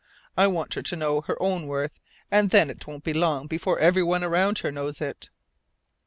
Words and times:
I 0.35 0.47
want 0.47 0.73
her 0.73 0.81
to 0.81 0.95
know 0.95 1.21
her 1.21 1.39
own 1.39 1.67
worth, 1.67 1.99
and 2.31 2.49
then 2.49 2.71
it 2.71 2.87
won't 2.87 3.03
be 3.03 3.13
long 3.13 3.45
before 3.45 3.77
everyone 3.77 4.23
around 4.23 4.57
her 4.65 4.71
knows 4.71 4.99
it." 4.99 5.29